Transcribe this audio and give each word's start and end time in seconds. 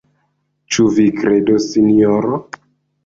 Ĉu 0.75 0.85
vi 0.95 1.05
kredos, 1.19 1.69
sinjoro? 1.75 2.41